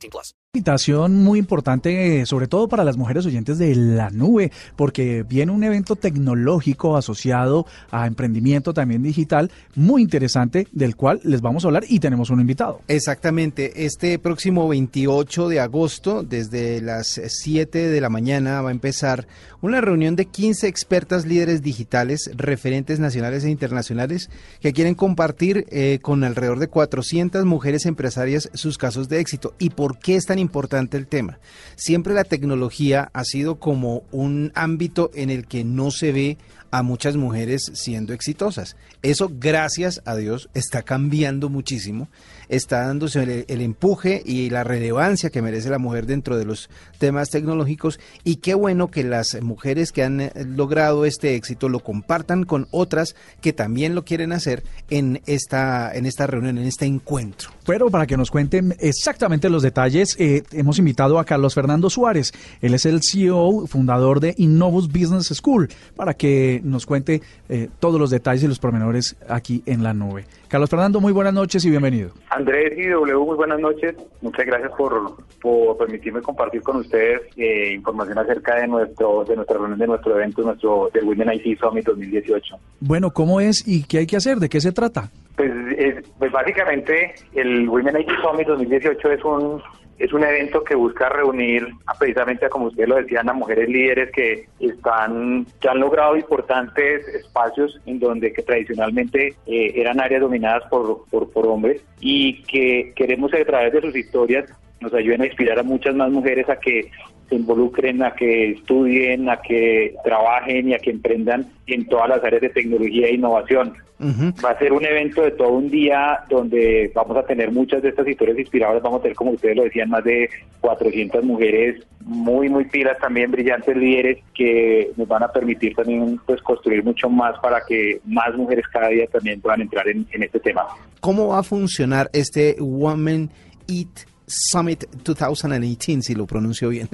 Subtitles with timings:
[0.00, 0.34] 18 plus.
[0.52, 5.52] invitación muy importante, eh, sobre todo para las mujeres oyentes de la nube, porque viene
[5.52, 11.68] un evento tecnológico asociado a emprendimiento también digital, muy interesante, del cual les vamos a
[11.68, 12.80] hablar y tenemos un invitado.
[12.88, 19.28] Exactamente, este próximo 28 de agosto, desde las 7 de la mañana, va a empezar
[19.60, 26.00] una reunión de 15 expertas líderes digitales, referentes nacionales e internacionales, que quieren compartir eh,
[26.02, 29.54] con alrededor de 400 mujeres empresarias sus casos de éxito.
[29.60, 31.38] ¿Y por qué es tan importante el tema?
[31.76, 36.38] Siempre la tecnología ha sido como un ámbito en el que no se ve
[36.70, 38.76] a muchas mujeres siendo exitosas.
[39.02, 42.08] Eso, gracias a Dios, está cambiando muchísimo,
[42.48, 46.68] está dándose el, el, empuje y la relevancia que merece la mujer dentro de los
[46.98, 51.80] temas tecnológicos y qué bueno que las mujeres que han eh, logrado este éxito lo
[51.80, 56.86] compartan con otras que también lo quieren hacer en esta, en esta reunión, en este
[56.86, 57.50] encuentro.
[57.66, 62.32] Pero para que nos cuenten exactamente los detalles, eh, hemos invitado a Carlos Fernando Suárez.
[62.60, 68.00] Él es el CEO, fundador de Innovus Business School, para que nos cuente eh, todos
[68.00, 70.24] los detalles y los pormenores aquí en la nube.
[70.48, 72.10] Carlos Fernando, muy buenas noches y bienvenido.
[72.30, 73.94] Andrés y W, muy buenas noches.
[74.20, 79.58] Muchas gracias por, por permitirme compartir con ustedes eh, información acerca de nuestro de nuestra
[79.58, 82.56] reunión, de nuestro evento, nuestro del Women IT Summit 2018.
[82.80, 84.38] Bueno, ¿cómo es y qué hay que hacer?
[84.38, 85.10] ¿De qué se trata?
[85.36, 89.62] Pues, es, pues básicamente el Women IT Summit 2018 es un
[90.00, 94.10] es un evento que busca reunir a, precisamente, como ustedes lo decían, a mujeres líderes
[94.10, 100.64] que están que han logrado importantes espacios en donde que tradicionalmente eh, eran áreas dominadas
[100.70, 104.50] por, por, por hombres y que queremos a través de sus historias
[104.80, 106.90] nos ayuden a inspirar a muchas más mujeres a que
[107.30, 112.24] se involucren, a que estudien, a que trabajen y a que emprendan en todas las
[112.24, 113.72] áreas de tecnología e innovación.
[114.00, 114.44] Uh -huh.
[114.44, 117.90] Va a ser un evento de todo un día donde vamos a tener muchas de
[117.90, 120.28] estas historias inspiradoras, vamos a tener, como ustedes lo decían, más de
[120.60, 126.40] 400 mujeres muy, muy pilas también, brillantes líderes que nos van a permitir también pues
[126.42, 130.40] construir mucho más para que más mujeres cada día también puedan entrar en, en este
[130.40, 130.62] tema.
[131.00, 133.30] ¿Cómo va a funcionar este Women
[133.68, 136.88] Eat Summit 2018, si lo pronuncio bien.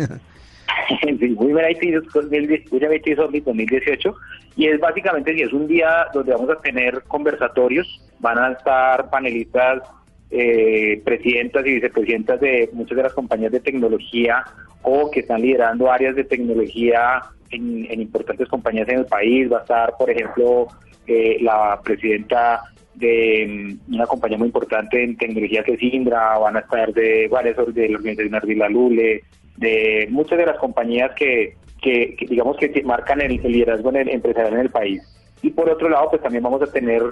[1.19, 4.17] sí, Women IT Summit 2018
[4.57, 7.87] y es básicamente si es un día donde vamos a tener conversatorios,
[8.21, 9.83] van a estar panelistas,
[10.31, 14.45] eh, presidentas y vicepresidentas de muchas de las compañías de tecnología
[14.83, 17.21] o que están liderando áreas de tecnología
[17.51, 19.53] en, en importantes compañías en el país.
[19.53, 20.69] Va a estar, por ejemplo,
[21.07, 22.63] eh, la presidenta
[22.97, 27.57] de una compañía muy importante en tecnología que es Indra, van a estar de varias
[27.75, 29.23] de la organización Ardila Lule,
[29.57, 33.97] de muchas de las compañías que, que, que digamos que marcan el, el liderazgo en
[33.97, 35.03] el, empresarial en el país.
[35.43, 37.03] Y por otro lado, pues también vamos a tener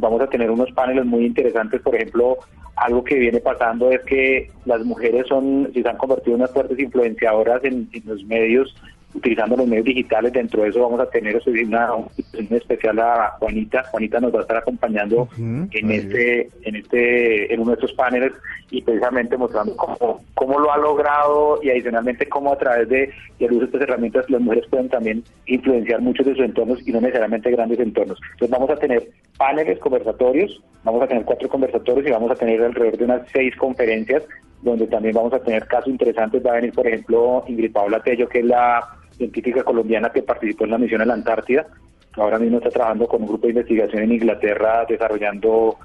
[0.00, 2.36] vamos a tener unos paneles muy interesantes, por ejemplo,
[2.76, 6.78] algo que viene pasando es que las mujeres son se han convertido en unas fuertes
[6.78, 8.74] influenciadoras en, en los medios
[9.14, 10.32] utilizando los medios digitales.
[10.32, 13.82] Dentro de eso vamos a tener una, una especial a Juanita.
[13.84, 17.74] Juanita nos va a estar acompañando uh -huh, en este, en este, en uno de
[17.74, 18.32] estos paneles
[18.70, 23.52] y precisamente mostrando cómo, cómo lo ha logrado y adicionalmente cómo a través de, del
[23.52, 27.00] uso de estas herramientas las mujeres pueden también influenciar muchos de sus entornos y no
[27.00, 28.18] necesariamente grandes entornos.
[28.32, 29.08] Entonces vamos a tener
[29.38, 33.56] paneles conversatorios, vamos a tener cuatro conversatorios y vamos a tener alrededor de unas seis
[33.56, 34.22] conferencias
[34.62, 36.44] donde también vamos a tener casos interesantes.
[36.44, 40.64] Va a venir, por ejemplo, Ingrid Paula Tello, que es la científica colombiana que participó
[40.64, 41.66] en la misión a la Antártida.
[42.14, 45.76] Ahora mismo está trabajando con un grupo de investigación en Inglaterra desarrollando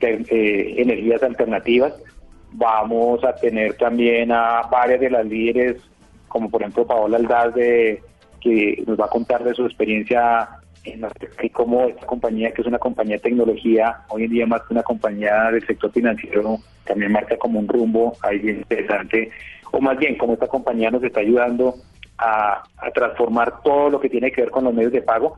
[0.00, 1.94] eh, energías alternativas.
[2.52, 5.82] Vamos a tener también a varias de las líderes,
[6.28, 8.02] como por ejemplo Paola Aldaz, de,
[8.40, 10.48] que nos va a contar de su experiencia
[10.84, 11.04] en
[11.52, 14.84] cómo esta compañía, que es una compañía de tecnología, hoy en día más que una
[14.84, 19.30] compañía del sector financiero, también marca como un rumbo ahí bien interesante,
[19.72, 21.74] o más bien cómo esta compañía nos está ayudando
[22.18, 25.36] a, a, transformar todo lo que tiene que ver con los medios de pago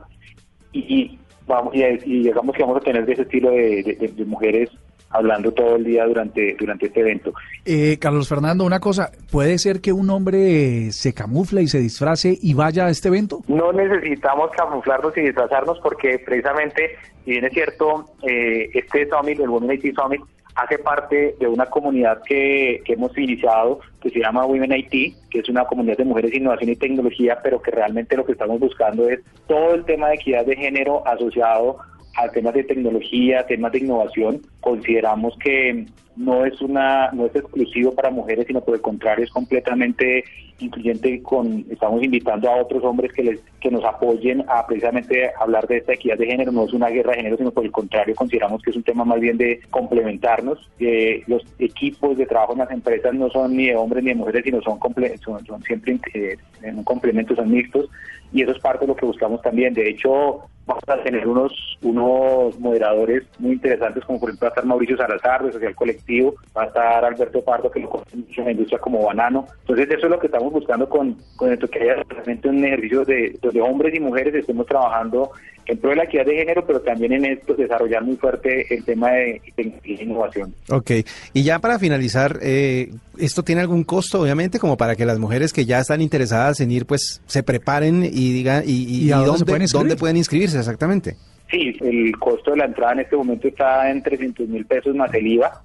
[0.71, 4.25] y vamos y, y digamos que vamos a tener de ese estilo de, de, de,
[4.25, 4.69] mujeres
[5.09, 7.33] hablando todo el día durante durante este evento.
[7.65, 12.37] Eh, Carlos Fernando, una cosa, ¿puede ser que un hombre se camufle y se disfrace
[12.39, 13.41] y vaya a este evento?
[13.47, 16.95] No necesitamos camuflarnos y disfrazarnos porque precisamente,
[17.25, 20.21] si bien es cierto, eh, este Summit, el Women IT Summit,
[20.61, 25.39] hace parte de una comunidad que, que hemos iniciado que se llama Women IT, que
[25.39, 29.09] es una comunidad de mujeres, innovación y tecnología, pero que realmente lo que estamos buscando
[29.09, 31.77] es todo el tema de equidad de género asociado
[32.17, 35.85] a temas de tecnología, temas de innovación, consideramos que
[36.15, 40.23] no es una no es exclusivo para mujeres, sino por el contrario es completamente
[40.59, 45.65] incluyente con estamos invitando a otros hombres que les que nos apoyen a precisamente hablar
[45.67, 48.15] de esta equidad de género, no es una guerra de género, sino por el contrario
[48.15, 50.59] consideramos que es un tema más bien de complementarnos.
[50.79, 54.15] Eh, los equipos de trabajo en las empresas no son ni de hombres ni de
[54.15, 54.77] mujeres, sino son
[55.23, 57.89] son, son siempre eh, en un complemento, son mixtos
[58.31, 59.73] y eso es parte de lo que buscamos también.
[59.73, 61.51] De hecho, vamos a tener unos
[61.81, 66.67] unos moderadores muy interesantes, como por ejemplo estar Mauricio Salazar de Social Colectivo, va a
[66.67, 69.47] estar Alberto Pardo, que lo conoce mucho en la industria como banano.
[69.61, 73.05] Entonces eso es lo que estamos buscando con, con esto, que haya realmente un ejercicio
[73.05, 75.31] de, donde hombres y mujeres estemos trabajando
[75.65, 78.83] en pro de la equidad de género, pero también en esto desarrollar muy fuerte el
[78.83, 79.41] tema de,
[79.83, 80.53] innovación.
[80.69, 80.91] Ok,
[81.33, 85.53] y ya para finalizar, eh, ¿esto tiene algún costo, obviamente, como para que las mujeres
[85.53, 89.67] que ya están interesadas en ir, pues se preparen y digan, y, y, dónde, pueden
[89.71, 91.17] dónde pueden inscribirse exactamente?
[91.49, 95.11] Sí, el costo de la entrada en este momento está en 300 mil pesos más
[95.15, 95.61] el IVA,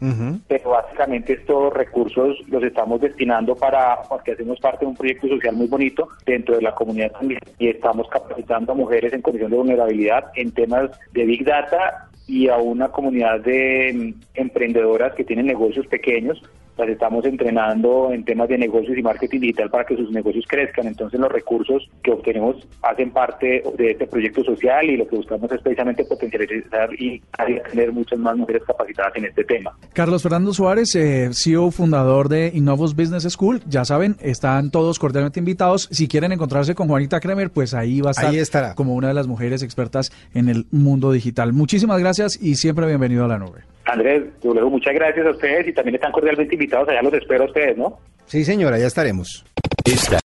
[0.48, 5.54] pero básicamente estos recursos los estamos destinando para, porque hacemos parte de un proyecto social
[5.54, 9.56] muy bonito dentro de la comunidad también y estamos capacitando a mujeres en condición de
[9.58, 15.86] vulnerabilidad en temas de Big Data y a una comunidad de emprendedoras que tienen negocios
[15.86, 16.42] pequeños
[16.76, 20.86] las estamos entrenando en temas de negocios y marketing digital para que sus negocios crezcan.
[20.86, 25.50] Entonces los recursos que obtenemos hacen parte de este proyecto social y lo que buscamos
[25.52, 27.22] es precisamente potencializar y
[27.70, 29.76] tener muchas más mujeres capacitadas en este tema.
[29.92, 35.38] Carlos Fernando Suárez, eh, CEO fundador de Innovos Business School, ya saben, están todos cordialmente
[35.38, 35.88] invitados.
[35.90, 38.74] Si quieren encontrarse con Juanita Kremer, pues ahí va a estar ahí estará.
[38.74, 41.52] como una de las mujeres expertas en el mundo digital.
[41.52, 43.73] Muchísimas gracias y siempre bienvenido a la nube.
[43.86, 46.88] Andrés, muchas gracias a ustedes y también están cordialmente invitados.
[46.88, 47.98] Allá los espero a ustedes, ¿no?
[48.26, 49.44] Sí, señora, ya estaremos.